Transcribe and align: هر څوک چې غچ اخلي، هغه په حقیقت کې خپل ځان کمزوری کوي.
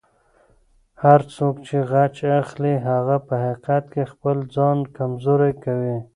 هر 1.03 1.19
څوک 1.35 1.55
چې 1.67 1.77
غچ 1.91 2.15
اخلي، 2.41 2.75
هغه 2.89 3.15
په 3.27 3.33
حقیقت 3.45 3.83
کې 3.93 4.03
خپل 4.13 4.37
ځان 4.55 4.77
کمزوری 4.95 5.53
کوي. 5.63 5.97